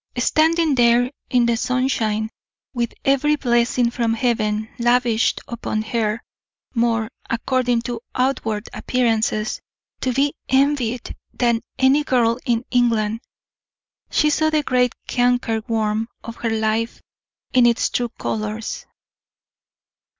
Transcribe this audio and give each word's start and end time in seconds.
Standing 0.17 0.73
there 0.73 1.11
in 1.29 1.45
the 1.45 1.55
sunshine, 1.55 2.31
with 2.73 2.91
every 3.05 3.35
blessing 3.35 3.91
from 3.91 4.15
heaven 4.15 4.67
lavished 4.79 5.41
upon 5.47 5.83
her 5.83 6.23
more, 6.73 7.07
according 7.29 7.83
to 7.83 8.01
outward 8.15 8.67
appearances, 8.73 9.61
to 9.99 10.11
be 10.11 10.33
envied 10.49 11.15
than 11.35 11.61
any 11.77 12.03
girl 12.03 12.39
in 12.47 12.65
England 12.71 13.19
she 14.09 14.31
saw 14.31 14.49
the 14.49 14.63
great 14.63 14.95
canker 15.05 15.61
worm 15.67 16.09
of 16.23 16.37
her 16.37 16.49
life 16.49 16.99
in 17.53 17.67
its 17.67 17.87
true 17.91 18.09
colors. 18.17 18.87